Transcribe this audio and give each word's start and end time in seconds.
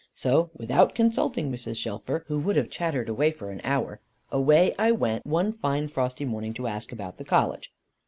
So 0.15 0.49
without 0.55 0.95
consulting 0.95 1.51
Mrs. 1.51 1.77
Shelfer, 1.77 2.23
who 2.27 2.39
would 2.39 2.55
have 2.55 2.71
chattered 2.71 3.15
for 3.37 3.51
an 3.51 3.61
hour, 3.63 3.99
away 4.31 4.73
I 4.79 4.91
went 4.91 5.27
one 5.27 5.53
tine 5.53 5.87
frosty 5.89 6.25
morning 6.25 6.55
to 6.55 6.65
ask 6.65 6.91
about 6.91 7.19
the 7.19 7.23
College. 7.23 7.71